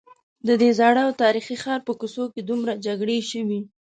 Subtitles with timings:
[0.47, 3.59] ددې زاړه او تاریخي ښار په کوڅو کې دومره جګړې شوي.